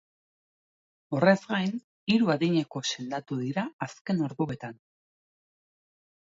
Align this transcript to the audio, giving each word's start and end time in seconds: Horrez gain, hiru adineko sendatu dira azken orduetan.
Horrez 1.17 1.41
gain, 1.51 1.75
hiru 2.15 2.33
adineko 2.37 2.83
sendatu 2.95 3.39
dira 3.45 3.69
azken 3.89 4.27
orduetan. 4.31 4.85